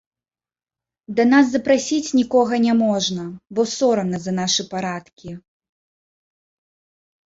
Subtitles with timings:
[1.19, 5.39] Да нас запрасіць нікога няможна, бо сорамна за нашы парадкі.